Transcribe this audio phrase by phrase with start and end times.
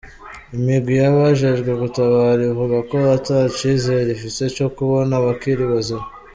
[0.55, 6.05] Imigwi y'abajejwe gutabara ivuga ko ata cizere ifise co kubona abakiri bazima.